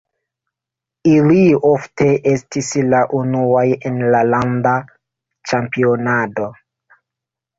[1.09, 1.41] Ili
[1.71, 4.73] ofte estis la unuaj en la landa
[5.51, 6.49] ĉampionado.